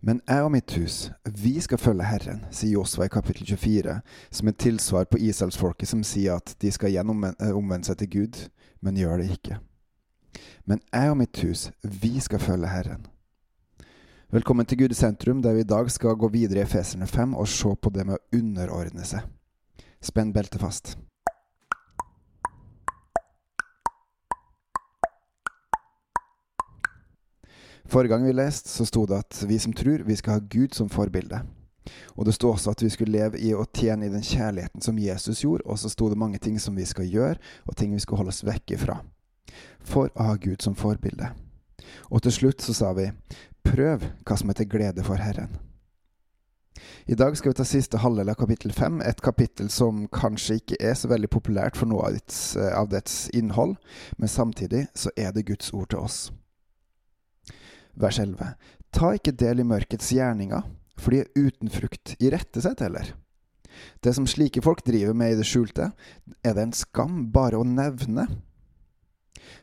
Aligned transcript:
Men 0.00 0.22
jeg 0.24 0.44
og 0.46 0.52
mitt 0.54 0.72
hus, 0.80 1.10
vi 1.28 1.58
skal 1.60 1.78
følge 1.78 2.06
Herren, 2.08 2.38
sier 2.48 2.78
Josva 2.78 3.04
i 3.04 3.12
kapittel 3.12 3.44
24, 3.44 3.98
som 4.32 4.48
et 4.48 4.56
tilsvar 4.56 5.04
på 5.04 5.20
Israelsfolket 5.20 5.90
som 5.90 6.04
sier 6.06 6.38
at 6.40 6.54
de 6.62 6.70
skal 6.72 6.96
eh, 6.96 7.50
omvende 7.52 7.84
seg 7.84 7.98
til 8.00 8.10
Gud, 8.14 8.38
men 8.80 8.96
gjør 8.96 9.20
det 9.20 9.34
ikke. 9.34 9.58
Men 10.64 10.80
jeg 10.88 11.12
og 11.12 11.18
mitt 11.20 11.42
hus, 11.44 11.68
vi 11.84 12.14
skal 12.20 12.40
følge 12.40 12.72
Herren. 12.72 13.04
Velkommen 14.32 14.64
til 14.64 14.78
Gud 14.78 14.94
i 14.94 14.96
sentrum, 14.96 15.42
der 15.42 15.52
vi 15.52 15.66
i 15.66 15.68
dag 15.68 15.90
skal 15.90 16.16
gå 16.16 16.32
videre 16.32 16.62
i 16.62 16.64
Efeserne 16.64 17.06
5 17.06 17.34
og 17.34 17.48
se 17.48 17.74
på 17.76 17.92
det 17.92 18.06
med 18.06 18.16
å 18.16 18.40
underordne 18.40 19.04
seg. 19.04 19.28
Spenn 20.00 20.32
beltet 20.32 20.62
fast. 20.64 20.94
Forrige 27.90 28.08
gang 28.08 28.26
vi 28.26 28.32
leste, 28.32 28.68
så 28.68 28.84
sto 28.86 29.02
det 29.06 29.16
at 29.18 29.38
vi 29.48 29.58
som 29.58 29.72
tror, 29.72 30.04
vi 30.06 30.16
skal 30.16 30.36
ha 30.36 30.40
Gud 30.50 30.76
som 30.78 30.88
forbilde. 30.88 31.40
Og 32.14 32.26
det 32.26 32.36
sto 32.36 32.52
også 32.52 32.70
at 32.70 32.82
vi 32.84 32.90
skulle 32.94 33.16
leve 33.16 33.40
i 33.42 33.50
å 33.50 33.64
tjene 33.66 34.06
i 34.06 34.12
den 34.12 34.22
kjærligheten 34.22 34.84
som 34.84 34.98
Jesus 34.98 35.42
gjorde, 35.42 35.66
og 35.66 35.78
så 35.78 35.90
sto 35.90 36.06
det 36.08 36.18
mange 36.18 36.38
ting 36.38 36.60
som 36.62 36.76
vi 36.78 36.86
skal 36.86 37.08
gjøre, 37.10 37.40
og 37.66 37.74
ting 37.76 37.90
vi 37.90 37.98
skal 37.98 38.20
holde 38.20 38.30
oss 38.30 38.44
vekk 38.46 38.76
ifra. 38.76 39.00
For 39.82 40.12
å 40.14 40.28
ha 40.28 40.36
Gud 40.38 40.62
som 40.62 40.78
forbilde. 40.78 41.32
Og 42.14 42.22
til 42.22 42.36
slutt 42.36 42.62
så 42.62 42.76
sa 42.78 42.92
vi, 42.94 43.08
prøv 43.66 44.06
hva 44.22 44.38
som 44.38 44.52
er 44.52 44.60
til 44.60 44.70
glede 44.70 45.02
for 45.02 45.18
Herren. 45.18 45.58
I 47.10 47.18
dag 47.18 47.34
skal 47.36 47.50
vi 47.50 47.58
ta 47.58 47.66
siste 47.66 47.98
halvdel 47.98 48.30
av 48.30 48.38
kapittel 48.38 48.70
fem, 48.72 49.00
et 49.02 49.18
kapittel 49.18 49.66
som 49.66 50.06
kanskje 50.14 50.60
ikke 50.60 50.78
er 50.78 50.94
så 50.94 51.10
veldig 51.10 51.32
populært 51.34 51.80
for 51.80 51.90
noe 51.90 52.06
av 52.06 52.14
dets, 52.14 52.54
av 52.54 52.86
dets 52.94 53.24
innhold, 53.34 53.74
men 54.16 54.30
samtidig 54.30 54.86
så 54.94 55.10
er 55.18 55.34
det 55.34 55.48
Guds 55.50 55.74
ord 55.74 55.90
til 55.90 56.06
oss 56.06 56.28
vers 58.02 58.18
11. 58.22 58.52
Ta 58.94 59.14
ikke 59.16 59.36
del 59.36 59.62
i 59.62 59.66
mørkets 59.66 60.10
gjerninger, 60.14 60.66
for 61.00 61.14
de 61.14 61.22
er 61.22 61.32
uten 61.36 61.70
frukt, 61.72 62.16
i 62.20 62.30
rettesett 62.32 62.82
heller. 62.84 63.14
Det 64.02 64.12
som 64.16 64.26
slike 64.28 64.62
folk 64.64 64.82
driver 64.84 65.14
med 65.16 65.34
i 65.34 65.38
det 65.38 65.46
skjulte, 65.48 65.90
er 66.42 66.56
det 66.56 66.64
en 66.66 66.76
skam 66.76 67.28
bare 67.32 67.60
å 67.60 67.66
nevne. 67.66 68.26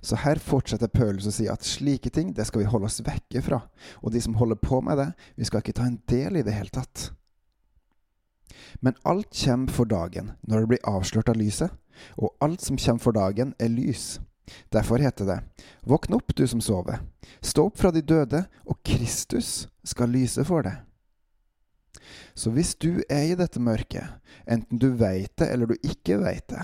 Så 0.02 0.20
her 0.22 0.40
fortsetter 0.42 0.92
Paulus 0.92 1.28
å 1.30 1.34
si 1.34 1.48
at 1.52 1.66
slike 1.66 2.12
ting 2.14 2.34
det 2.36 2.48
skal 2.48 2.64
vi 2.64 2.72
holde 2.72 2.90
oss 2.90 3.02
vekke 3.06 3.42
fra, 3.46 3.62
og 4.02 4.14
de 4.14 4.22
som 4.24 4.38
holder 4.40 4.60
på 4.62 4.82
med 4.86 5.00
det, 5.02 5.12
vi 5.36 5.48
skal 5.48 5.64
ikke 5.64 5.78
ta 5.80 5.88
en 5.88 6.02
del 6.10 6.40
i 6.40 6.46
det 6.46 6.56
hele 6.56 6.74
tatt. 6.74 7.10
Men 8.82 8.98
alt 9.08 9.34
kommer 9.34 9.74
for 9.74 9.90
dagen 9.90 10.34
når 10.48 10.64
det 10.64 10.72
blir 10.74 10.90
avslørt 10.90 11.30
av 11.32 11.40
lyset, 11.40 11.74
og 12.18 12.36
alt 12.44 12.62
som 12.62 12.78
kommer 12.78 13.04
for 13.04 13.18
dagen, 13.18 13.54
er 13.60 13.74
lys. 13.74 14.18
Derfor 14.74 15.02
heter 15.04 15.26
det, 15.26 15.40
Våkn 15.84 16.14
opp, 16.14 16.36
du 16.36 16.48
som 16.48 16.62
sover. 16.62 17.00
Stå 17.42 17.68
opp 17.68 17.78
fra 17.80 17.92
de 17.92 18.02
døde, 18.02 18.46
og 18.66 18.80
Kristus 18.86 19.68
skal 19.84 20.12
lyse 20.14 20.44
for 20.48 20.68
deg. 20.68 20.84
Så 22.38 22.52
hvis 22.56 22.76
du 22.76 23.02
er 23.10 23.32
i 23.32 23.38
dette 23.38 23.60
mørket, 23.60 24.20
enten 24.48 24.80
du 24.80 24.92
veit 25.00 25.34
det 25.40 25.50
eller 25.52 25.72
du 25.72 25.76
ikke 25.82 26.20
veit 26.22 26.48
det, 26.52 26.64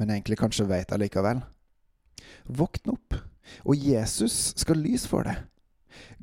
men 0.00 0.14
egentlig 0.14 0.38
kanskje 0.40 0.68
veit 0.68 0.88
det 0.88 1.00
likevel, 1.02 1.42
våkn 2.48 2.94
opp, 2.94 3.18
og 3.66 3.76
Jesus 3.76 4.54
skal 4.56 4.80
lyse 4.80 5.08
for 5.10 5.26
deg. 5.28 5.42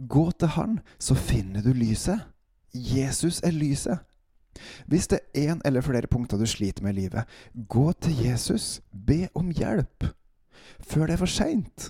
Gå 0.10 0.30
til 0.40 0.56
Han, 0.56 0.80
så 0.98 1.14
finner 1.16 1.62
du 1.62 1.74
lyset. 1.78 2.24
Jesus 2.74 3.42
er 3.46 3.54
lyset. 3.54 4.00
Hvis 4.90 5.08
det 5.08 5.20
er 5.36 5.52
en 5.52 5.62
eller 5.66 5.86
flere 5.86 6.10
punkter 6.10 6.40
du 6.40 6.48
sliter 6.50 6.84
med 6.84 6.98
i 6.98 7.04
livet, 7.04 7.28
gå 7.54 7.92
til 8.02 8.18
Jesus. 8.26 8.82
Be 8.92 9.28
om 9.38 9.52
hjelp 9.54 10.10
før 10.90 11.08
det 11.08 11.16
er 11.16 11.22
for 11.22 11.32
seint. 11.32 11.90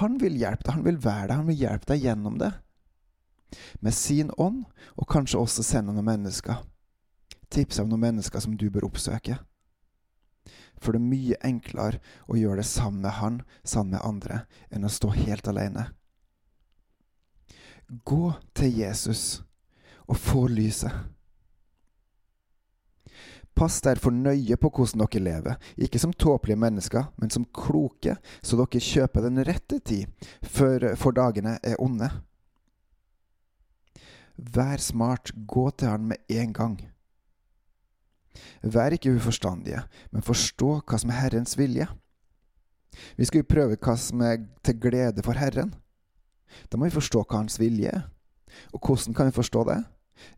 Han 0.00 0.18
vil 0.22 0.38
hjelpe 0.40 0.64
deg, 0.66 0.74
han 0.78 0.86
vil 0.86 1.00
være 1.02 1.28
deg, 1.28 1.38
han 1.38 1.48
vil 1.50 1.62
hjelpe 1.62 1.90
deg 1.92 2.06
gjennom 2.06 2.38
det. 2.40 2.50
Med 3.84 3.94
sin 3.94 4.32
ånd, 4.40 4.64
og 4.96 5.08
kanskje 5.12 5.40
også 5.40 5.64
sende 5.66 5.92
noen 5.92 6.08
mennesker. 6.08 6.62
Tipse 7.52 7.82
om 7.84 7.90
noen 7.90 8.06
mennesker 8.08 8.40
som 8.40 8.56
du 8.56 8.68
bør 8.72 8.88
oppsøke. 8.88 9.36
For 10.82 10.94
det 10.94 11.02
er 11.02 11.10
mye 11.12 11.40
enklere 11.46 12.00
å 12.26 12.38
gjøre 12.38 12.62
det 12.62 12.68
sammen 12.70 13.04
med 13.04 13.18
han, 13.20 13.42
sammen 13.62 13.94
med 13.94 14.06
andre, 14.06 14.44
enn 14.72 14.88
å 14.88 14.90
stå 14.90 15.12
helt 15.14 15.48
alene. 15.50 15.90
Gå 18.08 18.32
til 18.56 18.78
Jesus 18.80 19.42
og 20.08 20.16
få 20.18 20.46
lyset. 20.50 21.11
Pass 23.54 23.82
derfor 23.84 24.14
nøye 24.14 24.56
på 24.56 24.70
hvordan 24.72 25.02
dere 25.04 25.22
lever, 25.22 25.56
ikke 25.76 26.00
som 26.00 26.12
tåpelige 26.12 26.58
mennesker, 26.58 27.10
men 27.20 27.30
som 27.30 27.44
kloke, 27.44 28.16
så 28.42 28.56
dere 28.56 28.80
kjøper 28.80 29.26
den 29.26 29.42
rette 29.44 29.78
tid, 29.84 30.08
for, 30.42 30.94
for 30.96 31.16
dagene 31.16 31.58
er 31.62 31.76
onde. 31.82 32.08
Vær 34.36 34.80
smart, 34.80 35.34
gå 35.46 35.70
til 35.70 35.92
Han 35.92 36.08
med 36.08 36.24
en 36.32 36.52
gang. 36.56 36.78
Vær 38.62 38.96
ikke 38.96 39.12
uforstandige, 39.12 39.82
men 40.10 40.24
forstå 40.24 40.78
hva 40.80 40.98
som 40.98 41.12
er 41.12 41.20
Herrens 41.20 41.58
vilje. 41.58 41.86
Vi 43.16 43.28
skal 43.28 43.42
jo 43.42 43.50
prøve 43.52 43.76
hva 43.76 43.96
som 44.00 44.24
er 44.24 44.40
til 44.64 44.80
glede 44.80 45.24
for 45.24 45.36
Herren. 45.36 45.74
Da 46.72 46.78
må 46.78 46.88
vi 46.88 46.96
forstå 46.96 47.24
hva 47.24 47.42
Hans 47.42 47.60
vilje 47.60 47.92
er. 47.92 48.08
Og 48.72 48.80
hvordan 48.80 49.14
kan 49.14 49.28
vi 49.28 49.36
forstå 49.36 49.64
det? 49.68 49.78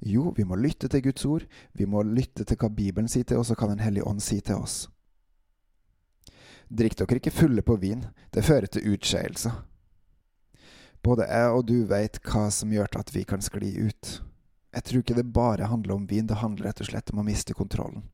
Jo, 0.00 0.32
vi 0.36 0.44
må 0.44 0.56
lytte 0.56 0.88
til 0.88 1.02
Guds 1.04 1.24
ord, 1.26 1.44
vi 1.72 1.86
må 1.86 2.02
lytte 2.02 2.44
til 2.44 2.58
hva 2.60 2.70
Bibelen 2.70 3.08
sier 3.10 3.26
til 3.28 3.40
oss, 3.40 3.50
og 3.50 3.60
hva 3.60 3.70
Den 3.72 3.84
hellige 3.84 4.06
ånd 4.08 4.22
sier 4.22 4.44
til 4.44 4.60
oss. 4.60 4.88
Drikk 6.68 6.96
dere 6.98 7.20
ikke 7.20 7.34
fulle 7.34 7.62
på 7.62 7.76
vin, 7.80 8.06
det 8.32 8.44
fører 8.44 8.66
til 8.66 8.94
utskeielser. 8.94 9.62
Både 11.04 11.26
jeg 11.28 11.50
og 11.52 11.66
du 11.68 11.76
veit 11.84 12.20
hva 12.24 12.48
som 12.50 12.72
gjør 12.72 12.88
til 12.88 13.04
at 13.04 13.12
vi 13.14 13.24
kan 13.28 13.42
skli 13.44 13.74
ut. 13.84 14.20
Jeg 14.74 14.84
tror 14.84 15.02
ikke 15.02 15.18
det 15.18 15.32
bare 15.36 15.68
handler 15.68 15.98
om 15.98 16.06
vin, 16.08 16.26
det 16.26 16.40
handler 16.40 16.70
rett 16.70 16.80
og 16.80 16.88
slett 16.88 17.12
om 17.12 17.20
å 17.20 17.26
miste 17.26 17.54
kontrollen. 17.54 18.06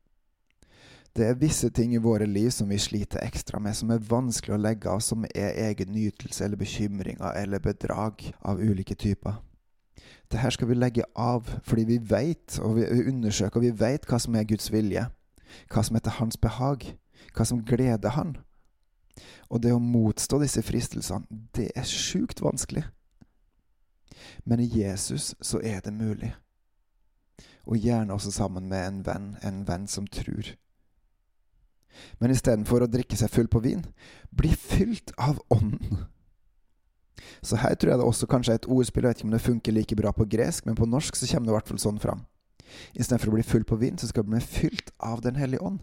Det 1.14 1.26
er 1.26 1.38
visse 1.38 1.70
ting 1.74 1.94
i 1.94 2.02
våre 2.02 2.26
liv 2.26 2.50
som 2.54 2.68
vi 2.70 2.78
sliter 2.78 3.22
ekstra 3.24 3.58
med, 3.58 3.74
som 3.74 3.90
er 3.90 4.02
vanskelig 4.10 4.54
å 4.54 4.60
legge 4.60 4.90
av, 4.90 5.00
som 5.02 5.24
er 5.34 5.56
egen 5.70 5.90
nytelse 5.94 6.44
eller 6.44 6.60
bekymringer 6.60 7.34
eller 7.38 7.62
bedrag 7.62 8.28
av 8.46 8.62
ulike 8.62 8.94
typer 8.94 9.38
det 10.30 10.38
her 10.38 10.50
skal 10.54 10.68
vi 10.68 10.74
legge 10.74 11.04
av, 11.18 11.48
fordi 11.66 11.84
vi 11.84 11.98
veit, 11.98 12.58
og 12.62 12.76
vi 12.76 12.86
undersøker, 13.08 13.58
og 13.58 13.66
vi 13.66 13.72
veit 13.80 14.06
hva 14.06 14.18
som 14.22 14.36
er 14.38 14.46
Guds 14.46 14.70
vilje. 14.72 15.08
Hva 15.72 15.82
som 15.82 15.96
er 15.98 16.04
til 16.06 16.18
hans 16.20 16.38
behag. 16.38 16.86
Hva 17.34 17.46
som 17.46 17.64
gleder 17.66 18.14
han. 18.14 18.36
Og 19.50 19.62
det 19.62 19.72
å 19.74 19.82
motstå 19.82 20.38
disse 20.42 20.62
fristelsene, 20.62 21.26
det 21.56 21.70
er 21.74 21.88
sjukt 21.88 22.42
vanskelig. 22.42 22.84
Men 24.44 24.62
i 24.62 24.70
Jesus 24.70 25.34
så 25.42 25.58
er 25.58 25.82
det 25.82 25.92
mulig. 25.92 26.30
Og 27.66 27.82
gjerne 27.82 28.14
også 28.14 28.30
sammen 28.30 28.68
med 28.70 28.86
en 28.86 29.02
venn, 29.06 29.28
en 29.42 29.64
venn 29.66 29.88
som 29.90 30.06
tror. 30.06 30.54
Men 32.22 32.30
istedenfor 32.30 32.84
å 32.84 32.90
drikke 32.90 33.18
seg 33.18 33.32
full 33.34 33.50
på 33.50 33.62
vin, 33.66 33.82
bli 34.30 34.52
fylt 34.54 35.10
av 35.18 35.42
Ånden. 35.50 36.06
Så 37.42 37.58
her 37.60 37.74
tror 37.74 37.92
jeg 37.92 38.00
det 38.00 38.06
også 38.06 38.28
kanskje 38.30 38.56
er 38.56 38.60
et 38.60 38.68
ordspill, 38.70 39.04
jeg 39.04 39.14
vet 39.14 39.22
ikke 39.22 39.28
om 39.28 39.36
det 39.36 39.44
funker 39.44 39.76
like 39.76 39.96
bra 39.96 40.12
på 40.16 40.26
gresk, 40.30 40.66
men 40.66 40.78
på 40.78 40.88
norsk 40.88 41.16
så 41.16 41.28
kommer 41.30 41.50
det 41.50 41.54
i 41.54 41.58
hvert 41.58 41.72
fall 41.72 41.82
sånn 41.82 42.02
fram. 42.02 42.26
Istedenfor 42.94 43.32
å 43.32 43.38
bli 43.38 43.46
full 43.46 43.64
på 43.66 43.78
vin, 43.80 43.98
så 43.98 44.10
skal 44.10 44.24
du 44.24 44.34
bli 44.34 44.42
fylt 44.44 44.92
av 44.98 45.22
Den 45.24 45.38
hellige 45.40 45.64
ånd. 45.66 45.80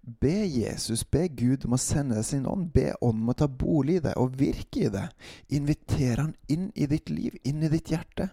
Be 0.00 0.46
Jesus, 0.48 1.04
be 1.04 1.26
Gud 1.28 1.66
om 1.68 1.76
å 1.76 1.80
sende 1.80 2.16
deg 2.16 2.24
sin 2.24 2.46
ånd. 2.48 2.70
Be 2.72 2.94
ånden 3.04 3.26
om 3.26 3.32
å 3.32 3.36
ta 3.36 3.46
bolig 3.46 3.98
i 3.98 4.04
det 4.08 4.14
og 4.18 4.38
virke 4.40 4.86
i 4.86 4.92
det. 4.92 5.06
Inviter 5.52 6.22
han 6.22 6.34
inn 6.48 6.70
i 6.74 6.88
ditt 6.88 7.12
liv, 7.12 7.36
inn 7.44 7.62
i 7.62 7.68
ditt 7.68 7.92
hjerte. 7.92 8.30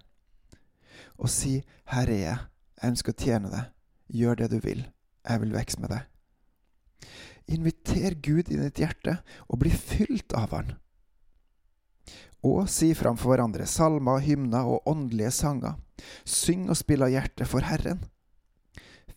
Og 1.19 1.29
si, 1.29 1.63
'Her 1.85 2.07
er 2.07 2.21
jeg. 2.23 2.39
Jeg 2.81 2.91
ønsker 2.91 3.13
å 3.13 3.23
tjene 3.23 3.51
deg. 3.51 3.65
Gjør 4.07 4.35
det 4.35 4.51
du 4.51 4.59
vil. 4.59 4.85
Jeg 5.27 5.41
vil 5.41 5.53
vokse 5.53 5.79
med 5.79 5.89
deg.' 5.89 6.07
Inviter 7.47 8.15
Gud 8.15 8.49
i 8.51 8.57
ditt 8.57 8.79
hjerte, 8.79 9.19
og 9.47 9.59
bli 9.59 9.69
fylt 9.69 10.33
av 10.33 10.51
Han 10.51 10.75
og 12.45 12.67
si 12.69 12.91
framfor 12.97 13.33
hverandre 13.33 13.65
salmer, 13.69 14.21
hymner 14.23 14.67
og 14.69 14.85
åndelige 14.89 15.31
sanger. 15.33 15.77
Syng 16.25 16.67
og 16.69 16.77
spill 16.77 17.05
av 17.05 17.11
hjertet 17.13 17.49
for 17.49 17.65
Herren. 17.65 18.03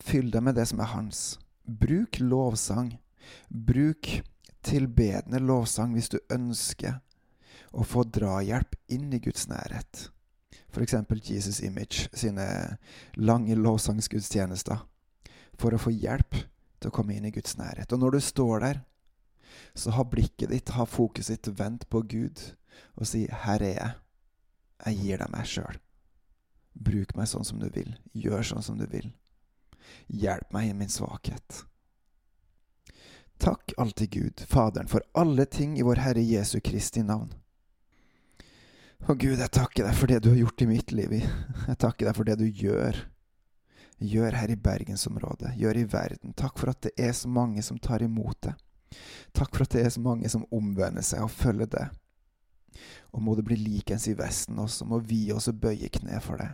Fyll 0.01 0.31
deg 0.33 0.43
med 0.43 0.57
det 0.57 0.65
som 0.71 0.81
er 0.81 0.93
Hans. 0.95 1.21
Bruk 1.65 2.19
lovsang. 2.19 2.95
Bruk 3.49 4.09
tilbedende 4.65 5.41
lovsang 5.41 5.93
hvis 5.95 6.09
du 6.13 6.19
ønsker 6.33 6.99
å 7.71 7.85
få 7.87 8.03
drahjelp 8.03 8.75
inn 8.91 9.11
i 9.13 9.21
Guds 9.23 9.47
nærhet. 9.49 10.09
F.eks. 10.71 10.95
Jesus 11.23 11.61
Image 11.63 12.07
sine 12.15 12.45
lange 13.19 13.55
lovsangsgudstjenester. 13.55 14.81
For 15.59 15.75
å 15.75 15.81
få 15.81 15.93
hjelp 15.93 16.33
til 16.81 16.89
å 16.89 16.95
komme 16.95 17.15
inn 17.15 17.27
i 17.27 17.33
Guds 17.33 17.57
nærhet. 17.59 17.91
Og 17.93 18.01
når 18.01 18.17
du 18.17 18.23
står 18.25 18.63
der, 18.65 18.81
så 19.75 19.93
ha 19.95 20.03
blikket 20.07 20.49
ditt, 20.51 20.71
ha 20.75 20.87
fokuset 20.87 21.37
ditt 21.37 21.59
vendt 21.59 21.85
på 21.91 22.01
Gud 22.07 22.39
og 22.97 23.07
si 23.07 23.27
'Her 23.27 23.61
er 23.61 23.73
jeg. 23.73 23.93
Jeg 24.85 24.97
gir 24.97 25.17
deg 25.17 25.31
meg 25.31 25.45
sjøl'. 25.45 25.79
Bruk 26.75 27.15
meg 27.15 27.27
sånn 27.27 27.45
som 27.45 27.59
du 27.59 27.69
vil. 27.69 27.97
Gjør 28.15 28.43
sånn 28.43 28.63
som 28.63 28.77
du 28.77 28.85
vil. 28.87 29.11
Hjelp 30.07 30.53
meg 30.53 30.69
i 30.69 30.73
min 30.73 30.89
svakhet. 30.89 31.65
Takk 33.41 33.73
alltid 33.77 34.09
Gud, 34.09 34.43
Faderen, 34.47 34.87
for 34.87 35.01
alle 35.17 35.45
ting 35.45 35.77
i 35.79 35.85
vår 35.85 35.95
Herre 35.95 36.21
Jesu 36.21 36.59
Kristi 36.59 37.01
navn. 37.03 37.33
Og 39.09 39.17
Gud, 39.17 39.39
jeg 39.39 39.49
takker 39.49 39.87
deg 39.87 39.95
for 39.97 40.11
det 40.11 40.19
du 40.21 40.29
har 40.29 40.43
gjort 40.43 40.61
i 40.61 40.67
mitt 40.69 40.91
liv. 40.93 41.15
Jeg 41.17 41.77
takker 41.81 42.05
deg 42.05 42.15
for 42.15 42.29
det 42.29 42.37
du 42.37 42.45
gjør. 42.45 42.99
Gjør 44.01 44.37
her 44.37 44.53
i 44.53 44.57
bergensområdet, 44.57 45.55
gjør 45.57 45.79
i 45.81 45.87
verden. 45.89 46.35
Takk 46.37 46.61
for 46.61 46.69
at 46.69 46.81
det 46.85 46.93
er 46.97 47.13
så 47.17 47.29
mange 47.29 47.61
som 47.65 47.79
tar 47.81 48.05
imot 48.05 48.37
det. 48.45 48.53
Takk 49.33 49.55
for 49.55 49.65
at 49.65 49.73
det 49.73 49.85
er 49.85 49.93
så 49.93 50.01
mange 50.03 50.29
som 50.29 50.45
omvender 50.53 51.05
seg 51.05 51.25
og 51.25 51.33
følger 51.33 51.69
det. 51.73 51.87
Og 53.11 53.21
må 53.21 53.35
det 53.35 53.43
bli 53.43 53.57
likens 53.59 54.07
i 54.07 54.15
Vesten 54.15 54.59
også, 54.59 54.85
må 54.87 55.01
vi 55.03 55.25
også 55.33 55.51
bøye 55.53 55.89
kne 55.91 56.19
for 56.23 56.39
det. 56.39 56.49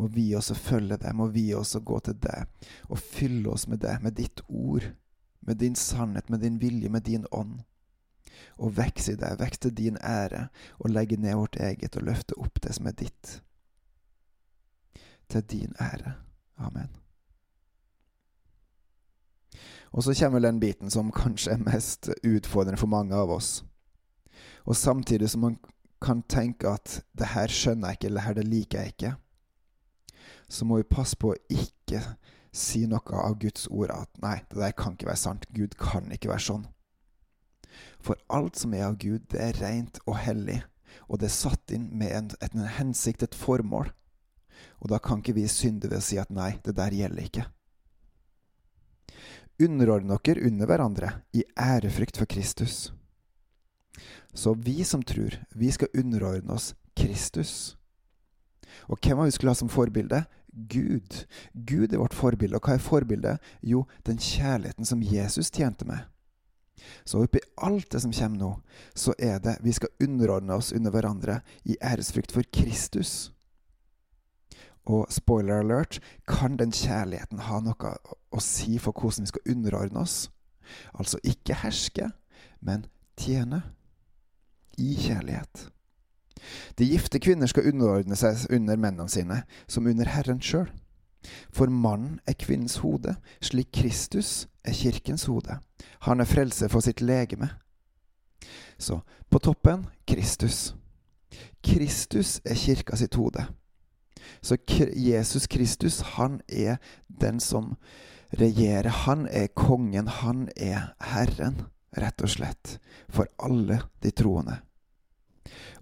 Må 0.00 0.08
vi 0.12 0.30
også 0.36 0.54
følge 0.56 0.96
det, 0.96 1.14
må 1.14 1.26
vi 1.32 1.50
også 1.54 1.80
gå 1.80 1.98
til 2.00 2.16
det, 2.22 2.44
og 2.88 2.98
fylle 2.98 3.50
oss 3.52 3.66
med 3.68 3.82
det, 3.84 3.98
med 4.02 4.16
ditt 4.16 4.40
ord, 4.48 4.86
med 5.40 5.60
din 5.60 5.76
sannhet, 5.76 6.30
med 6.30 6.40
din 6.40 6.60
vilje, 6.60 6.88
med 6.88 7.04
din 7.04 7.26
ånd. 7.32 7.60
Og 8.56 8.76
vekse 8.76 9.12
i 9.12 9.20
det, 9.20 9.34
vekse 9.40 9.60
til 9.66 9.76
din 9.76 9.98
ære, 10.00 10.48
og 10.78 10.90
legge 10.90 11.20
ned 11.20 11.36
vårt 11.36 11.60
eget 11.60 11.96
og 11.96 12.08
løfte 12.08 12.38
opp 12.40 12.62
det 12.62 12.74
som 12.74 12.88
er 12.88 12.96
ditt. 12.96 13.42
Til 15.28 15.44
din 15.44 15.76
ære. 15.80 16.14
Amen. 16.56 16.88
Og 19.92 20.04
så 20.04 20.14
kommer 20.14 20.40
den 20.40 20.60
biten 20.60 20.90
som 20.90 21.12
kanskje 21.12 21.52
er 21.52 21.64
mest 21.64 22.10
utfordrende 22.24 22.80
for 22.80 22.86
mange 22.86 23.16
av 23.16 23.30
oss. 23.30 23.64
Og 24.64 24.76
samtidig 24.76 25.30
som 25.30 25.40
man 25.40 25.56
kan 26.02 26.22
tenke 26.30 26.70
at 26.70 27.00
det 27.18 27.32
her 27.34 27.52
skjønner 27.52 27.92
jeg 27.92 27.98
ikke, 27.98 28.10
eller 28.10 28.20
det 28.20 28.26
her 28.26 28.38
det 28.38 28.46
liker 28.48 28.82
jeg 28.82 28.94
ikke, 28.94 29.12
så 30.48 30.64
må 30.64 30.80
vi 30.80 30.88
passe 30.88 31.18
på 31.20 31.32
å 31.34 31.40
ikke 31.52 32.02
si 32.54 32.86
noe 32.88 33.20
av 33.20 33.36
Guds 33.42 33.66
ord 33.68 33.92
at 33.94 34.10
nei, 34.22 34.38
det 34.48 34.60
der 34.62 34.74
kan 34.76 34.96
ikke 34.96 35.10
være 35.10 35.20
sant. 35.20 35.46
Gud 35.54 35.76
kan 35.80 36.08
ikke 36.14 36.30
være 36.32 36.46
sånn. 36.46 36.66
For 38.02 38.18
alt 38.32 38.58
som 38.58 38.74
er 38.74 38.88
av 38.88 38.96
Gud, 39.00 39.28
det 39.32 39.42
er 39.42 39.60
rent 39.60 40.00
og 40.06 40.18
hellig, 40.22 40.62
og 41.06 41.20
det 41.20 41.28
er 41.28 41.36
satt 41.36 41.74
inn 41.74 41.90
med 41.98 42.14
en, 42.14 42.32
en 42.40 42.66
hensikt, 42.78 43.22
et 43.22 43.36
formål. 43.36 43.92
Og 44.82 44.90
da 44.92 44.98
kan 45.02 45.22
ikke 45.22 45.36
vi 45.36 45.46
synde 45.50 45.90
ved 45.90 46.00
å 46.00 46.04
si 46.04 46.18
at 46.20 46.32
nei, 46.34 46.56
det 46.64 46.74
der 46.78 46.94
gjelder 46.94 47.28
ikke. 47.28 47.46
Underordne 49.58 50.18
dere 50.22 50.46
under 50.46 50.70
hverandre 50.70 51.12
i 51.34 51.42
ærefrykt 51.58 52.20
for 52.20 52.30
Kristus. 52.30 52.88
Så 54.34 54.54
vi 54.54 54.84
som 54.84 55.02
tror, 55.02 55.38
vi 55.54 55.70
skal 55.74 55.92
underordne 55.94 56.52
oss 56.54 56.74
Kristus. 56.96 57.76
Og 58.88 58.98
hvem 59.02 59.18
var 59.18 59.28
vi 59.28 59.34
skulle 59.36 59.52
ha 59.52 59.58
som 59.58 59.72
forbilde? 59.72 60.24
Gud. 60.52 61.24
Gud 61.52 61.92
er 61.92 62.00
vårt 62.00 62.16
forbilde. 62.16 62.56
Og 62.56 62.64
hva 62.64 62.76
er 62.76 62.82
forbildet? 62.82 63.50
Jo, 63.62 63.84
den 64.06 64.18
kjærligheten 64.18 64.88
som 64.88 65.02
Jesus 65.02 65.50
tjente 65.50 65.86
med. 65.88 66.06
Så 67.04 67.22
oppi 67.24 67.40
alt 67.56 67.90
det 67.92 68.00
som 68.02 68.12
kommer 68.14 68.38
nå, 68.38 68.50
så 68.94 69.14
er 69.18 69.40
det 69.42 69.58
vi 69.64 69.74
skal 69.74 69.90
underordne 70.02 70.54
oss 70.54 70.70
under 70.72 70.94
hverandre 70.94 71.40
i 71.66 71.76
æresfrykt 71.82 72.32
for 72.32 72.46
Kristus. 72.54 73.32
Og 74.88 75.10
spoiler 75.12 75.60
alert, 75.60 75.98
kan 76.28 76.56
den 76.56 76.72
kjærligheten 76.72 77.42
ha 77.44 77.58
noe 77.60 77.94
å 78.32 78.40
si 78.40 78.78
for 78.80 78.96
hvordan 78.96 79.26
vi 79.26 79.32
skal 79.34 79.54
underordne 79.56 80.04
oss? 80.06 80.30
Altså 80.94 81.20
ikke 81.26 81.58
herske, 81.64 82.12
men 82.60 82.86
tjene 83.18 83.62
i 84.78 84.94
kjærlighet. 84.94 85.68
De 86.78 86.86
gifte 86.86 87.18
kvinner 87.18 87.50
skal 87.50 87.66
underordne 87.72 88.16
seg 88.16 88.46
under 88.54 88.78
mennene 88.78 89.10
sine, 89.10 89.42
som 89.68 89.86
under 89.86 90.08
Herren 90.08 90.40
sjøl. 90.40 90.68
For 91.52 91.66
mannen 91.66 92.20
er 92.26 92.38
kvinnens 92.38 92.78
hode, 92.84 93.16
slik 93.42 93.72
Kristus 93.74 94.46
er 94.64 94.72
kirkens 94.72 95.26
hode. 95.26 95.58
Han 96.06 96.20
er 96.20 96.30
frelse 96.30 96.68
for 96.68 96.84
sitt 96.84 97.02
legeme. 97.02 97.50
Så 98.78 99.00
på 99.30 99.38
toppen 99.42 99.86
Kristus. 100.06 100.74
Kristus 101.64 102.38
er 102.44 102.54
kirka 102.54 102.96
sitt 102.96 103.18
hode. 103.18 103.48
Så 104.42 104.56
Jesus 104.94 105.46
Kristus, 105.46 106.00
han 106.00 106.40
er 106.48 106.76
den 107.08 107.40
som 107.40 107.74
regjerer. 108.38 108.88
Han 108.88 109.26
er 109.26 109.46
kongen. 109.46 110.08
Han 110.08 110.48
er 110.56 110.94
Herren, 111.00 111.62
rett 111.96 112.22
og 112.22 112.30
slett, 112.30 112.78
for 113.08 113.26
alle 113.38 113.80
de 114.02 114.10
troende. 114.10 114.60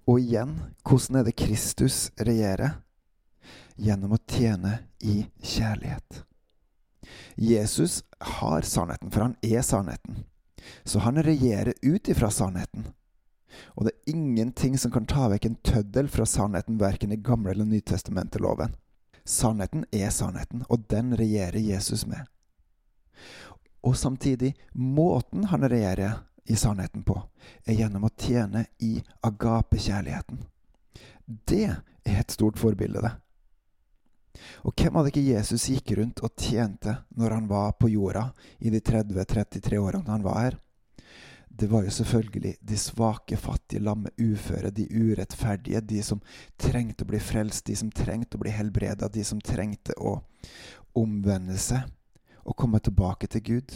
Og 0.06 0.20
igjen, 0.22 0.54
hvordan 0.86 1.20
er 1.20 1.26
det 1.26 1.34
Kristus 1.38 2.10
regjerer? 2.22 2.78
Gjennom 3.76 4.14
å 4.14 4.22
tjene 4.30 4.78
i 5.02 5.24
kjærlighet. 5.42 6.22
Jesus 7.36 8.04
har 8.20 8.62
sannheten, 8.62 9.10
for 9.10 9.26
han 9.26 9.34
er 9.42 9.62
sannheten. 9.66 10.22
Så 10.84 11.02
han 11.02 11.18
regjerer 11.22 11.74
ut 11.82 12.08
ifra 12.08 12.30
sannheten. 12.30 12.86
Og 13.74 13.86
det 13.86 13.92
er 13.92 14.14
ingenting 14.14 14.78
som 14.78 14.92
kan 14.94 15.08
ta 15.10 15.26
vekk 15.32 15.50
en 15.50 15.58
tøddel 15.66 16.08
fra 16.12 16.26
sannheten, 16.26 16.78
verken 16.78 17.12
i 17.12 17.20
Gamle 17.20 17.50
eller 17.50 17.68
Nytestamenteloven. 17.68 18.76
Sannheten 19.26 19.84
er 19.90 20.10
sannheten, 20.14 20.62
og 20.70 20.86
den 20.90 21.16
regjerer 21.18 21.58
Jesus 21.58 22.06
med. 22.06 22.30
Og 23.82 23.96
samtidig, 23.98 24.54
måten 24.72 25.50
han 25.50 25.66
regjerer 25.66 26.22
i 26.46 26.56
sannheten 26.56 27.02
på, 27.06 27.16
er 27.64 27.80
gjennom 27.80 28.06
å 28.06 28.12
tjene 28.18 28.66
i 28.82 28.96
agape-kjærligheten. 29.26 30.42
Det 31.26 31.64
er 31.66 32.20
et 32.20 32.34
stort 32.34 32.58
forbilde, 32.58 33.02
det. 33.02 33.14
Og 34.68 34.74
hvem 34.76 34.98
hadde 34.98 35.10
ikke 35.12 35.24
Jesus 35.24 35.66
gikk 35.72 35.94
rundt 35.98 36.20
og 36.24 36.36
tjente 36.38 36.98
når 37.16 37.34
han 37.38 37.48
var 37.50 37.72
på 37.80 37.88
jorda 37.88 38.28
i 38.58 38.70
de 38.70 38.82
30-33 38.84 39.80
årene 39.80 40.12
han 40.12 40.24
var 40.26 40.40
her? 40.42 40.58
Det 41.56 41.70
var 41.72 41.86
jo 41.86 41.90
selvfølgelig 41.90 42.52
de 42.60 42.76
svake, 42.76 43.36
fattige, 43.40 43.80
lamme, 43.80 44.10
uføre, 44.20 44.70
de 44.70 44.84
urettferdige, 44.92 45.80
de 45.80 46.02
som 46.04 46.20
trengte 46.60 47.06
å 47.06 47.08
bli 47.08 47.20
frelst, 47.22 47.64
de 47.70 47.76
som 47.80 47.88
trengte 47.90 48.36
å 48.36 48.42
bli 48.42 48.52
helbreda, 48.52 49.08
de 49.08 49.24
som 49.24 49.40
trengte 49.40 49.96
å 49.96 50.18
omvende 50.96 51.56
seg 51.56 51.88
og 52.44 52.58
komme 52.60 52.78
tilbake 52.84 53.30
til 53.32 53.42
Gud. 53.46 53.72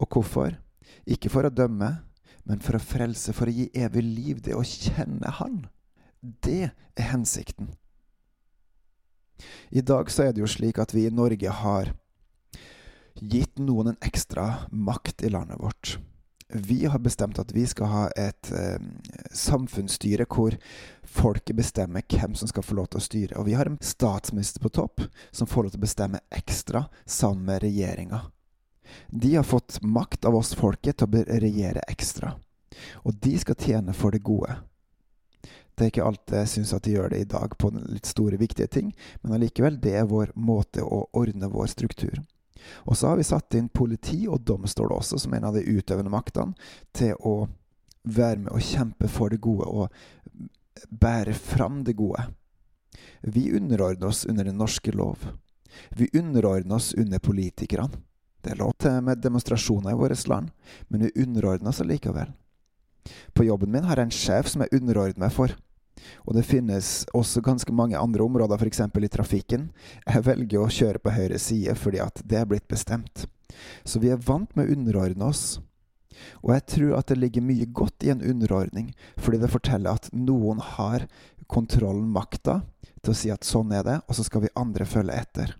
Og 0.00 0.08
hvorfor? 0.08 0.56
Ikke 1.06 1.30
for 1.32 1.46
å 1.46 1.52
dømme, 1.52 1.90
men 2.44 2.60
for 2.64 2.76
å 2.76 2.82
frelse, 2.82 3.32
for 3.36 3.48
å 3.48 3.54
gi 3.54 3.70
evig 3.76 4.04
liv, 4.04 4.42
det 4.44 4.56
å 4.56 4.64
kjenne 4.66 5.32
Han. 5.40 5.64
Det 6.20 6.70
er 6.70 7.10
hensikten. 7.10 7.74
I 9.70 9.82
dag 9.82 10.10
så 10.12 10.24
er 10.24 10.32
det 10.32 10.44
jo 10.44 10.48
slik 10.48 10.78
at 10.80 10.94
vi 10.94 11.06
i 11.08 11.12
Norge 11.12 11.50
har 11.50 11.92
gitt 13.14 13.58
noen 13.58 13.92
en 13.92 14.02
ekstra 14.04 14.66
makt 14.70 15.24
i 15.26 15.30
landet 15.32 15.60
vårt. 15.60 15.98
Vi 16.48 16.84
har 16.86 16.98
bestemt 17.02 17.38
at 17.40 17.52
vi 17.54 17.64
skal 17.66 17.88
ha 17.90 18.02
et 18.20 18.50
eh, 18.52 18.78
samfunnsstyre 19.32 20.26
hvor 20.30 20.54
folket 21.02 21.56
bestemmer 21.56 22.04
hvem 22.10 22.36
som 22.38 22.50
skal 22.50 22.66
få 22.66 22.76
lov 22.78 22.92
til 22.92 23.00
å 23.00 23.04
styre. 23.04 23.38
Og 23.40 23.48
vi 23.48 23.56
har 23.58 23.70
en 23.70 23.80
statsminister 23.82 24.62
på 24.62 24.70
topp 24.74 25.02
som 25.32 25.50
får 25.50 25.66
lov 25.66 25.74
til 25.74 25.82
å 25.82 25.86
bestemme 25.86 26.22
ekstra 26.34 26.84
sammen 27.06 27.48
med 27.48 27.64
regjeringa. 27.64 28.20
De 29.08 29.34
har 29.34 29.46
fått 29.46 29.78
makt 29.82 30.24
av 30.24 30.36
oss 30.38 30.54
folket 30.54 30.98
til 30.98 31.08
å 31.08 31.24
regjere 31.40 31.84
ekstra. 31.88 32.34
Og 33.04 33.14
de 33.22 33.34
skal 33.38 33.58
tjene 33.58 33.94
for 33.96 34.14
det 34.14 34.22
gode. 34.26 34.56
Det 35.74 35.86
er 35.86 35.90
ikke 35.90 36.06
alt 36.06 36.34
jeg 36.36 36.50
syns 36.50 36.72
at 36.76 36.84
de 36.86 36.94
gjør 36.94 37.10
det 37.10 37.20
i 37.24 37.30
dag 37.30 37.56
på 37.58 37.72
litt 37.74 38.06
store, 38.06 38.38
viktige 38.38 38.70
ting, 38.70 38.92
men 39.22 39.34
allikevel, 39.34 39.80
det 39.82 39.96
er 39.98 40.10
vår 40.10 40.30
måte 40.38 40.84
å 40.86 41.08
ordne 41.18 41.50
vår 41.50 41.66
struktur. 41.72 42.20
Og 42.86 42.96
så 42.96 43.10
har 43.10 43.18
vi 43.18 43.26
satt 43.26 43.56
inn 43.58 43.68
politi 43.68 44.24
og 44.30 44.44
domstol 44.46 44.94
også, 44.94 45.18
som 45.18 45.34
en 45.34 45.48
av 45.50 45.58
de 45.58 45.64
utøvende 45.66 46.12
maktene, 46.14 46.54
til 46.94 47.18
å 47.18 47.48
være 48.04 48.44
med 48.44 48.52
og 48.52 48.62
kjempe 48.62 49.10
for 49.10 49.32
det 49.32 49.40
gode 49.42 49.66
og 49.66 50.88
bære 50.90 51.34
fram 51.34 51.82
det 51.84 51.96
gode. 51.98 52.22
Vi 53.22 53.50
underordner 53.56 54.12
oss 54.12 54.24
under 54.28 54.46
den 54.46 54.58
norske 54.60 54.92
lov. 54.94 55.26
Vi 55.90 56.08
underordner 56.14 56.76
oss 56.76 56.92
under 56.94 57.18
politikerne. 57.18 57.90
Det 58.44 58.52
er 58.52 58.60
lov 58.60 58.74
til 58.76 58.98
med 59.00 59.22
demonstrasjoner 59.24 59.94
i 59.94 59.98
vårt 59.98 60.26
land, 60.28 60.50
men 60.92 61.06
vi 61.06 61.22
underordner 61.24 61.72
oss 61.72 61.80
likevel. 61.80 62.32
På 63.32 63.44
jobben 63.44 63.72
min 63.72 63.86
har 63.88 64.00
jeg 64.00 64.10
en 64.10 64.18
sjef 64.18 64.50
som 64.52 64.64
jeg 64.64 64.80
underordner 64.80 65.26
meg 65.26 65.32
for. 65.32 65.54
Og 66.28 66.36
det 66.36 66.44
finnes 66.44 67.06
også 67.16 67.40
ganske 67.44 67.72
mange 67.72 67.96
andre 67.96 68.24
områder, 68.24 68.60
f.eks. 68.60 68.82
i 68.84 69.12
trafikken. 69.12 69.70
Jeg 70.04 70.26
velger 70.26 70.60
å 70.60 70.72
kjøre 70.72 71.00
på 71.00 71.14
høyre 71.14 71.38
side 71.40 71.76
fordi 71.80 72.02
at 72.04 72.20
det 72.24 72.42
er 72.42 72.50
blitt 72.50 72.68
bestemt. 72.68 73.24
Så 73.84 74.02
vi 74.02 74.12
er 74.12 74.20
vant 74.20 74.52
med 74.56 74.68
å 74.68 74.76
underordne 74.76 75.30
oss. 75.30 75.44
Og 76.44 76.52
jeg 76.54 76.66
tror 76.76 76.98
at 76.98 77.08
det 77.10 77.18
ligger 77.18 77.44
mye 77.44 77.66
godt 77.72 78.04
i 78.04 78.12
en 78.12 78.22
underordning, 78.22 78.92
fordi 79.16 79.40
det 79.40 79.52
forteller 79.52 79.96
at 79.96 80.12
noen 80.12 80.60
har 80.62 81.08
kontrollen, 81.50 82.06
makta, 82.12 82.60
til 83.02 83.12
å 83.12 83.18
si 83.18 83.32
at 83.32 83.46
sånn 83.46 83.72
er 83.74 83.84
det, 83.86 83.98
og 84.06 84.16
så 84.16 84.24
skal 84.26 84.44
vi 84.44 84.56
andre 84.58 84.86
følge 84.88 85.16
etter. 85.16 85.56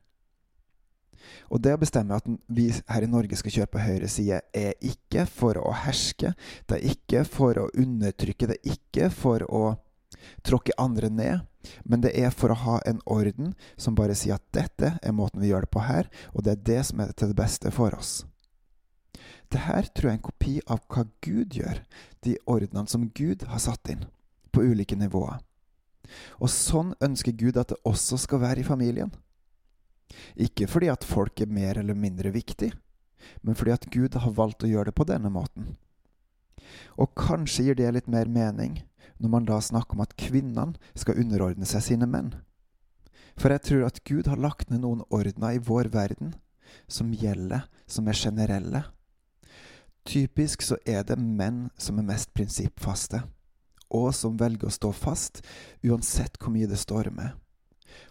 Og 1.52 1.62
det 1.62 1.74
å 1.74 1.80
bestemme 1.80 2.16
at 2.16 2.26
vi 2.52 2.68
her 2.72 3.06
i 3.06 3.10
Norge 3.10 3.38
skal 3.38 3.54
kjøre 3.54 3.72
på 3.72 3.84
høyre 3.84 4.10
side, 4.10 4.40
er 4.54 4.74
ikke 4.84 5.26
for 5.30 5.58
å 5.60 5.72
herske, 5.84 6.34
det 6.68 6.78
er 6.78 6.92
ikke 6.94 7.24
for 7.28 7.60
å 7.60 7.70
undertrykke, 7.72 8.50
det 8.50 8.58
er 8.60 8.76
ikke 8.76 9.10
for 9.14 9.46
å 9.48 9.64
tråkke 10.46 10.76
andre 10.80 11.10
ned, 11.12 11.44
men 11.84 12.04
det 12.04 12.12
er 12.18 12.32
for 12.34 12.52
å 12.52 12.60
ha 12.64 12.76
en 12.88 13.00
orden 13.08 13.54
som 13.80 13.96
bare 13.96 14.16
sier 14.18 14.36
at 14.36 14.44
dette 14.54 14.94
er 15.00 15.16
måten 15.16 15.42
vi 15.42 15.50
gjør 15.50 15.66
det 15.66 15.72
på 15.74 15.84
her, 15.84 16.10
og 16.32 16.44
det 16.44 16.54
er 16.54 16.64
det 16.70 16.80
som 16.90 17.02
er 17.04 17.12
til 17.16 17.32
det 17.32 17.40
beste 17.40 17.72
for 17.74 17.96
oss. 17.96 18.22
Det 19.52 19.64
her 19.68 19.86
tror 19.94 20.10
jeg 20.10 20.16
er 20.16 20.18
en 20.18 20.28
kopi 20.28 20.54
av 20.66 20.80
hva 20.90 21.06
Gud 21.24 21.56
gjør, 21.56 21.82
de 22.26 22.36
ordnene 22.50 22.90
som 22.90 23.08
Gud 23.14 23.44
har 23.48 23.62
satt 23.62 23.92
inn, 23.92 24.06
på 24.52 24.64
ulike 24.64 24.96
nivåer. 24.98 25.40
Og 26.42 26.50
sånn 26.52 26.92
ønsker 27.04 27.36
Gud 27.38 27.58
at 27.60 27.72
det 27.72 27.80
også 27.88 28.18
skal 28.20 28.42
være 28.42 28.62
i 28.62 28.66
familien. 28.66 29.12
Ikke 30.36 30.68
fordi 30.70 30.90
at 30.92 31.06
folk 31.06 31.40
er 31.40 31.50
mer 31.50 31.78
eller 31.80 31.96
mindre 31.98 32.32
viktig, 32.34 32.72
men 33.42 33.56
fordi 33.56 33.74
at 33.74 33.86
Gud 33.90 34.16
har 34.20 34.36
valgt 34.36 34.64
å 34.64 34.70
gjøre 34.70 34.90
det 34.90 34.98
på 34.98 35.06
denne 35.08 35.30
måten. 35.32 35.74
Og 37.00 37.14
kanskje 37.18 37.68
gir 37.68 37.78
det 37.78 37.92
litt 37.94 38.10
mer 38.10 38.30
mening 38.30 38.82
når 39.18 39.30
man 39.30 39.46
da 39.48 39.60
snakker 39.62 39.96
om 39.96 40.02
at 40.04 40.16
kvinnene 40.18 40.74
skal 40.98 41.18
underordne 41.20 41.66
seg 41.68 41.84
sine 41.86 42.08
menn. 42.10 42.32
For 43.38 43.50
jeg 43.50 43.64
tror 43.66 43.86
at 43.88 44.02
Gud 44.06 44.28
har 44.30 44.40
lagt 44.40 44.70
ned 44.70 44.84
noen 44.84 45.02
ordener 45.10 45.56
i 45.56 45.62
vår 45.62 45.90
verden 45.94 46.34
som 46.90 47.12
gjelder, 47.14 47.66
som 47.86 48.08
er 48.08 48.18
generelle. 48.18 48.82
Typisk 50.04 50.62
så 50.62 50.78
er 50.86 51.06
det 51.06 51.16
menn 51.18 51.68
som 51.80 51.98
er 51.98 52.08
mest 52.10 52.34
prinsippfaste, 52.36 53.22
og 53.94 54.10
som 54.14 54.36
velger 54.38 54.68
å 54.68 54.74
stå 54.74 54.92
fast 54.94 55.40
uansett 55.82 56.38
hvor 56.38 56.52
mye 56.54 56.68
det 56.70 56.80
stormer. 56.82 57.34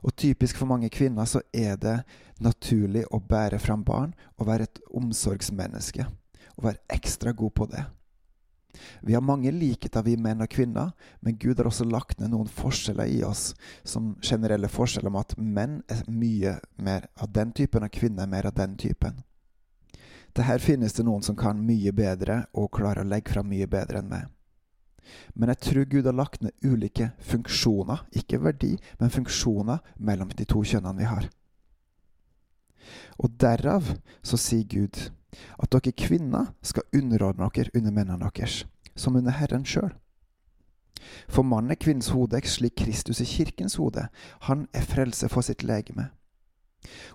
Og 0.03 0.15
typisk 0.15 0.59
for 0.59 0.69
mange 0.69 0.89
kvinner 0.93 1.27
så 1.29 1.41
er 1.53 1.77
det 1.79 1.97
naturlig 2.43 3.05
å 3.11 3.19
bære 3.19 3.59
fram 3.61 3.83
barn 3.87 4.13
og 4.37 4.47
være 4.47 4.69
et 4.69 4.81
omsorgsmenneske. 4.93 6.05
Og 6.57 6.69
være 6.69 6.83
ekstra 6.93 7.31
god 7.31 7.53
på 7.57 7.69
det. 7.71 7.83
Vi 9.01 9.13
har 9.13 9.21
mange 9.21 9.51
likheter, 9.51 10.01
vi 10.03 10.15
menn 10.17 10.41
og 10.41 10.49
kvinner, 10.49 10.93
men 11.21 11.37
Gud 11.37 11.59
har 11.59 11.69
også 11.69 11.85
lagt 11.85 12.19
ned 12.19 12.31
noen 12.33 12.49
forskjeller 12.49 13.09
i 13.09 13.21
oss, 13.25 13.51
som 13.83 14.15
generelle 14.21 14.69
forskjeller 14.71 15.11
om 15.11 15.19
at 15.21 15.35
menn 15.37 15.81
er 15.91 16.01
mye 16.09 16.57
mer 16.81 17.07
av 17.21 17.31
den 17.35 17.53
typen, 17.53 17.85
og 17.85 17.93
kvinner 17.93 18.25
er 18.25 18.33
mer 18.33 18.49
av 18.49 18.57
den 18.57 18.77
typen. 18.81 19.21
Det 20.33 20.47
her 20.47 20.57
finnes 20.57 20.95
det 20.97 21.05
noen 21.05 21.21
som 21.21 21.37
kan 21.37 21.61
mye 21.61 21.93
bedre, 21.93 22.45
og 22.57 22.71
klarer 22.73 23.03
å 23.03 23.09
legge 23.09 23.35
fram 23.35 23.51
mye 23.53 23.69
bedre 23.69 24.01
enn 24.01 24.09
meg. 24.09 24.31
Men 25.35 25.51
jeg 25.53 25.61
tror 25.65 25.89
Gud 25.89 26.05
har 26.05 26.15
lagt 26.15 26.41
ned 26.41 26.51
ulike 26.63 27.11
funksjoner, 27.19 28.05
ikke 28.11 28.41
verdi, 28.43 28.75
men 28.99 29.13
funksjoner 29.13 29.81
mellom 29.97 30.31
de 30.31 30.45
to 30.45 30.63
kjønnene 30.63 30.99
vi 31.01 31.09
har. 31.09 31.29
Og 33.19 33.35
derav 33.39 33.93
så 34.23 34.39
sier 34.39 34.67
Gud 34.69 35.09
at 35.59 35.71
dere 35.73 35.93
kvinner 35.97 36.53
skal 36.61 36.87
underordne 36.93 37.49
dere 37.55 37.73
under 37.75 37.91
mennene 37.91 38.31
deres, 38.35 38.63
som 38.95 39.15
under 39.15 39.31
Herren 39.31 39.65
sjøl. 39.65 39.93
For 41.27 41.43
mannen 41.43 41.71
er 41.71 41.79
kvinnens 41.79 42.13
hode, 42.13 42.39
slik 42.47 42.77
Kristus 42.79 43.21
er 43.21 43.27
kirkens 43.27 43.75
hode. 43.75 44.07
Han 44.47 44.67
er 44.73 44.85
frelse 44.87 45.29
for 45.29 45.41
sitt 45.41 45.63
legeme. 45.63 46.09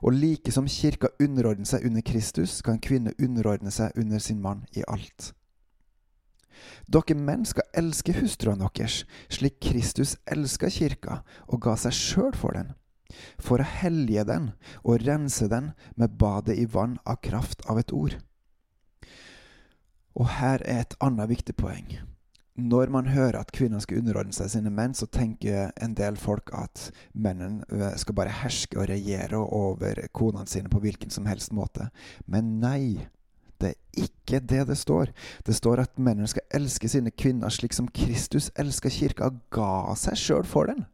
Og 0.03 0.13
like 0.13 0.53
som 0.53 0.69
kirka 0.69 1.09
underordner 1.21 1.69
seg 1.69 1.87
under 1.87 2.01
Kristus, 2.01 2.61
kan 2.63 2.81
kvinner 2.81 3.13
kvinne 3.13 3.29
underordne 3.29 3.71
seg 3.71 3.97
under 3.97 4.19
sin 4.19 4.41
mann 4.41 4.65
i 4.77 4.85
alt. 4.89 5.33
Dere 6.89 7.17
menn 7.17 7.47
skal 7.49 7.69
elske 7.77 8.17
hustruene 8.21 8.69
deres, 8.75 9.05
slik 9.29 9.61
Kristus 9.65 10.17
elska 10.27 10.71
kirka 10.73 11.23
og 11.47 11.63
ga 11.65 11.77
seg 11.77 11.97
sjøl 11.97 12.37
for 12.37 12.57
den 12.59 12.75
for 13.41 13.63
å 13.63 13.69
hellige 13.81 14.25
den 14.29 14.51
og 14.83 15.05
rense 15.07 15.49
den 15.51 15.73
med 15.97 16.19
badet 16.21 16.59
i 16.59 16.67
vann 16.69 16.99
av 17.09 17.21
kraft 17.25 17.65
av 17.67 17.81
et 17.81 17.95
ord. 17.95 18.19
Og 20.19 20.29
her 20.39 20.63
er 20.67 20.85
et 20.85 20.97
annet 21.05 21.31
viktig 21.31 21.55
poeng. 21.59 21.99
Når 22.59 22.91
man 22.91 23.07
hører 23.15 23.39
at 23.39 23.53
kvinner 23.55 23.79
skal 23.79 24.01
underordne 24.01 24.35
seg 24.35 24.51
sine 24.51 24.73
menn, 24.75 24.91
så 24.91 25.07
tenker 25.07 25.71
en 25.79 25.93
del 25.95 26.17
folk 26.19 26.51
at 26.59 26.89
mennene 27.15 27.63
eh, 27.71 27.95
skal 28.03 28.17
bare 28.19 28.35
herske 28.41 28.81
og 28.81 28.89
regjere 28.91 29.39
over 29.39 30.01
konene 30.11 30.51
sine 30.51 30.73
på 30.73 30.81
hvilken 30.83 31.15
som 31.15 31.29
helst 31.31 31.55
måte. 31.55 31.87
Men 32.27 32.57
nei, 32.59 33.07
det 33.61 33.73
er 33.73 34.05
ikke 34.05 34.41
det 34.41 34.67
det 34.69 34.77
står. 34.79 35.11
Det 35.47 35.55
står 35.57 35.83
at 35.83 35.99
mennene 35.99 36.29
skal 36.31 36.47
elske 36.55 36.89
sine 36.89 37.11
kvinner 37.11 37.51
slik 37.51 37.75
som 37.75 37.89
Kristus 37.89 38.51
elska 38.59 38.91
kirka 38.93 39.31
og 39.31 39.41
ga 39.55 39.95
seg 39.99 40.19
sjøl 40.19 40.47
for 40.47 40.71
den. 40.71 40.87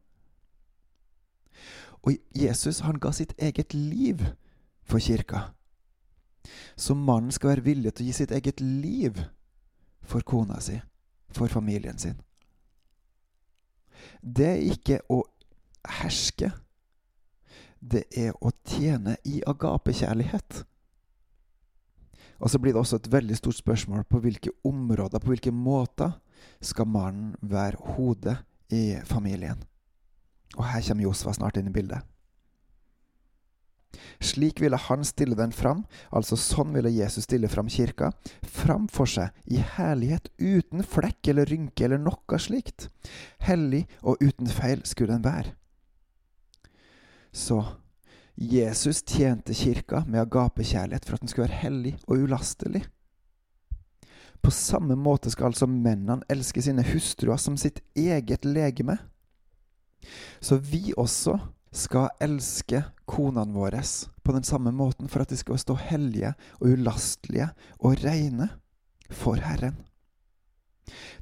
Og 2.04 2.16
Jesus 2.36 2.80
han 2.84 3.00
ga 3.00 3.12
sitt 3.12 3.32
eget 3.38 3.74
liv 3.74 4.20
for 4.84 4.98
kirka. 4.98 5.50
Så 6.76 6.94
mannen 6.94 7.32
skal 7.32 7.54
være 7.54 7.64
villig 7.64 7.94
til 7.94 8.04
å 8.04 8.08
gi 8.08 8.16
sitt 8.18 8.32
eget 8.32 8.60
liv 8.60 9.20
for 10.04 10.20
kona 10.20 10.60
si, 10.60 10.76
for 11.32 11.48
familien 11.48 11.98
sin. 11.98 12.20
Det 14.20 14.50
er 14.50 14.66
ikke 14.74 15.00
å 15.08 15.22
herske. 16.00 16.50
Det 17.80 18.04
er 18.16 18.36
å 18.40 18.52
tjene 18.68 19.16
i 19.24 19.40
agapekjærlighet. 19.46 20.64
Og 22.40 22.50
så 22.50 22.58
blir 22.58 22.74
det 22.74 22.80
også 22.80 22.98
et 23.00 23.12
veldig 23.12 23.36
stort 23.38 23.58
spørsmål 23.60 24.04
på 24.10 24.20
hvilke 24.24 24.52
områder, 24.66 25.22
på 25.22 25.34
hvilke 25.34 25.52
måter, 25.54 26.16
skal 26.60 26.88
mannen 26.88 27.34
være 27.40 27.94
hodet 27.94 28.36
i 28.72 28.98
familien. 29.04 29.62
Og 30.56 30.66
her 30.68 30.82
kommer 30.86 31.06
Josva 31.06 31.34
snart 31.34 31.58
inn 31.58 31.70
i 31.70 31.74
bildet. 31.74 32.02
Slik 34.24 34.60
ville 34.62 34.78
han 34.88 35.04
stille 35.06 35.36
den 35.38 35.52
fram, 35.54 35.84
altså 36.10 36.36
sånn 36.38 36.72
ville 36.74 36.92
Jesus 36.92 37.28
stille 37.28 37.50
fram 37.50 37.68
kirka, 37.70 38.10
framfor 38.42 39.10
seg 39.10 39.46
i 39.46 39.60
herlighet, 39.76 40.30
uten 40.38 40.82
flekk 40.86 41.30
eller 41.30 41.50
rynke 41.50 41.86
eller 41.86 42.02
noe 42.02 42.40
slikt. 42.42 42.88
Hellig 43.44 43.84
og 44.02 44.22
uten 44.22 44.50
feil 44.50 44.82
skulle 44.88 45.14
den 45.14 45.26
være. 45.26 45.54
Så 47.34 47.60
Jesus 48.34 49.02
tjente 49.02 49.54
kirka 49.54 50.02
med 50.06 50.20
agapekjærlighet 50.20 51.04
for 51.04 51.14
at 51.14 51.22
den 51.22 51.30
skulle 51.30 51.48
være 51.48 51.62
hellig 51.62 51.94
og 52.06 52.24
ulastelig. 52.26 52.84
På 54.42 54.50
samme 54.50 54.96
måte 54.96 55.30
skal 55.30 55.52
altså 55.52 55.66
mennene 55.70 56.24
elske 56.28 56.62
sine 56.62 56.84
hustruer 56.84 57.38
som 57.40 57.56
sitt 57.56 57.80
eget 57.96 58.44
legeme. 58.44 58.98
Så 60.40 60.58
vi 60.58 60.92
også 60.96 61.38
skal 61.74 62.10
elske 62.22 62.82
konene 63.06 63.54
våre 63.54 63.80
på 64.24 64.34
den 64.34 64.44
samme 64.44 64.72
måten 64.72 65.08
for 65.08 65.24
at 65.24 65.30
de 65.30 65.38
skal 65.38 65.58
stå 65.58 65.78
hellige 65.80 66.34
og 66.60 66.74
ulastelige 66.74 67.48
og 67.78 68.04
reine 68.04 68.48
for 69.10 69.40
Herren. 69.40 69.78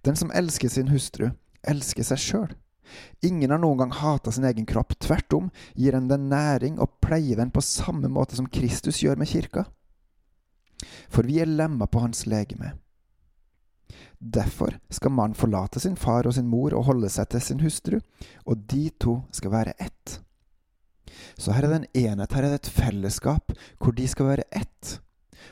Den 0.04 0.16
som 0.16 0.32
elsker 0.34 0.68
sin 0.68 0.88
hustru, 0.88 1.30
elsker 1.62 2.02
seg 2.02 2.18
sjøl. 2.18 2.52
Ingen 3.22 3.50
har 3.50 3.60
noen 3.62 3.78
gang 3.82 3.94
hata 3.96 4.32
sin 4.32 4.46
egen 4.48 4.66
kropp. 4.68 4.94
Tvert 4.98 5.36
om 5.38 5.50
gir 5.74 5.96
en 5.96 6.08
den 6.10 6.28
næring 6.32 6.78
og 6.82 6.98
pleier 7.04 7.40
den 7.40 7.52
på 7.54 7.64
samme 7.64 8.10
måte 8.12 8.38
som 8.38 8.50
Kristus 8.50 9.02
gjør 9.02 9.20
med 9.20 9.30
kirka. 9.30 9.66
For 11.12 11.26
vi 11.28 11.40
er 11.42 11.50
lemma 11.50 11.86
på 11.86 12.02
hans 12.02 12.26
legeme. 12.26 12.74
Derfor 14.22 14.78
skal 14.90 15.10
mannen 15.10 15.34
forlate 15.38 15.80
sin 15.82 15.96
far 15.98 16.26
og 16.26 16.34
sin 16.36 16.48
mor 16.50 16.74
og 16.78 16.86
holde 16.86 17.10
seg 17.10 17.28
til 17.32 17.42
sin 17.42 17.62
hustru, 17.62 17.98
og 18.46 18.68
de 18.70 18.88
to 19.02 19.18
skal 19.34 19.54
være 19.54 19.74
ett. 19.82 20.20
Så 21.38 21.52
her 21.52 21.66
er 21.66 21.72
det 21.72 21.80
en 21.80 22.04
enhet, 22.06 22.32
her 22.32 22.46
er 22.46 22.54
det 22.54 22.60
et 22.62 22.74
fellesskap 22.76 23.54
hvor 23.80 23.96
de 23.96 24.06
skal 24.08 24.30
være 24.30 24.46
ett. 24.54 25.00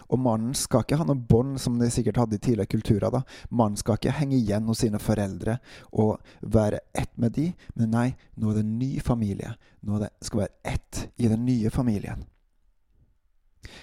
Og 0.09 0.21
mannen 0.23 0.55
skal 0.59 0.85
ikke 0.85 0.99
ha 1.01 1.07
noe 1.09 1.19
bånd 1.19 1.61
som 1.61 1.79
de 1.81 1.91
sikkert 1.93 2.21
hadde 2.21 2.39
i 2.39 2.43
tidligere 2.43 2.71
kulturer. 2.71 3.11
da. 3.11 3.23
Mannen 3.51 3.77
skal 3.81 3.99
ikke 3.99 4.17
henge 4.19 4.39
igjen 4.39 4.69
hos 4.71 4.83
sine 4.85 4.99
foreldre 5.03 5.59
og 5.93 6.19
være 6.41 6.81
ett 6.95 7.13
med 7.17 7.33
de, 7.33 7.51
men 7.75 7.91
nei, 7.95 8.09
nå 8.37 8.51
er 8.51 8.61
det 8.61 8.67
en 8.67 8.79
ny 8.79 8.93
familie. 9.01 9.55
Nå 9.83 9.99
det 10.03 10.11
skal 10.23 10.45
være 10.45 10.75
ett 10.75 11.07
i 11.17 11.29
den 11.29 11.45
nye 11.45 11.71
familien. 11.71 12.27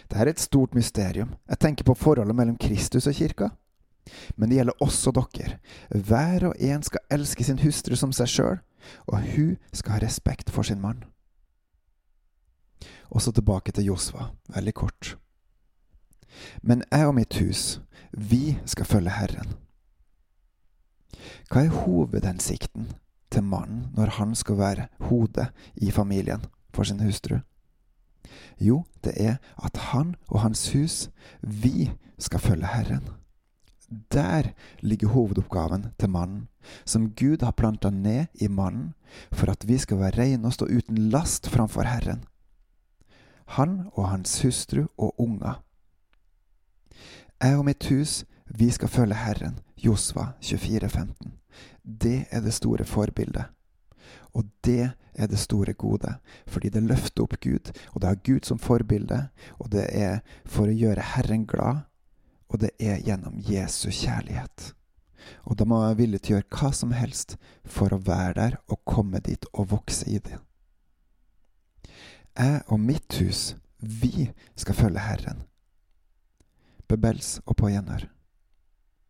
Dette 0.08 0.22
er 0.22 0.32
et 0.32 0.42
stort 0.42 0.74
mysterium. 0.76 1.36
Jeg 1.50 1.60
tenker 1.62 1.88
på 1.88 1.96
forholdet 1.98 2.36
mellom 2.36 2.58
Kristus 2.58 3.08
og 3.08 3.16
kirka. 3.18 3.52
Men 4.36 4.50
det 4.50 4.60
gjelder 4.60 4.84
også 4.84 5.12
dere. 5.12 5.60
Hver 5.92 6.48
og 6.50 6.64
en 6.64 6.84
skal 6.84 7.04
elske 7.12 7.44
sin 7.44 7.60
hustru 7.60 7.96
som 8.00 8.14
seg 8.16 8.32
sjøl, 8.32 8.58
og 9.08 9.30
hun 9.36 9.58
skal 9.76 9.98
ha 9.98 10.04
respekt 10.06 10.52
for 10.54 10.64
sin 10.64 10.82
mann. 10.82 11.04
Og 13.12 13.22
så 13.24 13.32
tilbake 13.32 13.72
til 13.72 13.92
Josva, 13.92 14.32
veldig 14.56 14.74
kort. 14.74 15.16
Men 16.62 16.84
jeg 16.92 17.08
og 17.08 17.16
mitt 17.16 17.38
hus, 17.42 17.80
vi 18.12 18.58
skal 18.66 18.86
følge 18.86 19.14
Herren. 19.14 19.56
Hva 21.52 21.64
er 21.66 21.76
hovedhensikten 21.84 22.92
til 23.32 23.44
mannen 23.44 23.88
når 23.98 24.18
han 24.20 24.36
skal 24.36 24.60
være 24.60 24.88
hodet 25.10 25.50
i 25.76 25.92
familien 25.92 26.44
for 26.74 26.88
sin 26.88 27.00
hustru? 27.04 27.40
Jo, 28.60 28.84
det 29.04 29.14
er 29.22 29.38
at 29.64 29.78
han 29.92 30.16
og 30.28 30.42
hans 30.42 30.72
hus, 30.74 31.10
vi 31.42 31.92
skal 32.20 32.40
følge 32.40 32.68
Herren. 32.68 33.08
Der 34.12 34.52
ligger 34.80 35.08
hovedoppgaven 35.08 35.86
til 36.00 36.10
mannen, 36.10 36.48
som 36.86 37.12
Gud 37.16 37.44
har 37.44 37.52
planta 37.52 37.90
ned 37.90 38.26
i 38.34 38.48
mannen 38.48 38.94
for 39.32 39.52
at 39.52 39.68
vi 39.68 39.78
skal 39.78 40.00
være 40.00 40.20
reine 40.20 40.48
og 40.48 40.54
stå 40.54 40.66
uten 40.66 40.98
last 40.98 41.48
framfor 41.48 41.88
Herren. 41.88 42.26
Han 43.56 43.88
og 43.94 44.10
hans 44.10 44.42
hustru 44.42 44.88
og 44.98 45.16
unger. 45.20 45.64
Jeg 47.42 47.58
og 47.58 47.66
mitt 47.66 47.86
hus, 47.92 48.26
vi 48.46 48.70
skal 48.72 48.90
følge 48.90 49.16
Herren. 49.16 49.60
Josva 49.78 50.34
24,15. 50.42 51.36
Det 51.84 52.26
er 52.32 52.42
det 52.42 52.54
store 52.54 52.86
forbildet. 52.86 53.46
Og 54.34 54.46
det 54.66 54.92
er 55.14 55.28
det 55.28 55.40
store 55.40 55.74
gode, 55.74 56.16
fordi 56.48 56.70
det 56.70 56.84
løfter 56.84 57.24
opp 57.24 57.40
Gud, 57.42 57.72
og 57.94 58.02
det 58.02 58.08
har 58.08 58.24
Gud 58.26 58.46
som 58.46 58.60
forbilde, 58.60 59.30
og 59.58 59.72
det 59.72 59.86
er 59.90 60.20
for 60.46 60.70
å 60.70 60.78
gjøre 60.78 61.06
Herren 61.16 61.46
glad 61.50 61.88
og 62.50 62.60
det 62.64 62.72
er 62.80 63.02
gjennom 63.04 63.40
Jesu 63.44 63.90
kjærlighet. 63.92 64.74
Og 65.44 65.58
da 65.60 65.66
må 65.68 65.82
jeg 65.82 65.90
være 65.90 66.00
villig 66.02 66.22
til 66.22 66.34
å 66.34 66.38
gjøre 66.38 66.60
hva 66.60 66.72
som 66.76 66.94
helst 66.96 67.36
for 67.68 67.94
å 67.94 68.04
være 68.04 68.34
der 68.38 68.58
og 68.72 68.84
komme 68.88 69.20
dit 69.24 69.48
og 69.54 69.72
vokse 69.74 70.08
i 70.08 70.20
det. 70.24 70.40
Jeg 72.38 72.62
og 72.68 72.80
mitt 72.80 73.18
hus, 73.20 73.56
vi 73.80 74.30
skal 74.56 74.78
følge 74.78 75.04
Herren. 75.04 75.44
Bebels 76.88 77.38
og 77.46 77.58
på 77.60 77.68
gjenhør. 77.72 78.06